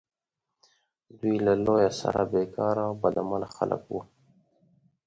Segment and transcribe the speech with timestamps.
[1.19, 4.03] دوی له لویه سره بیکاره او بد عمله خلک وه.